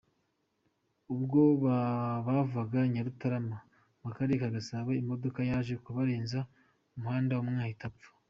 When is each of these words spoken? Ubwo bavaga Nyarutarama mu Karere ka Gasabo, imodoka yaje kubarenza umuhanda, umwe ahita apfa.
Ubwo 1.13 1.39
bavaga 1.63 2.79
Nyarutarama 2.93 3.57
mu 4.01 4.09
Karere 4.15 4.35
ka 4.41 4.49
Gasabo, 4.55 4.89
imodoka 5.01 5.39
yaje 5.49 5.73
kubarenza 5.85 6.39
umuhanda, 6.95 7.33
umwe 7.43 7.61
ahita 7.65 7.85
apfa. 7.89 8.09